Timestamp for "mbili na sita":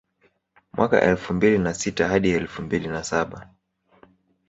1.33-2.07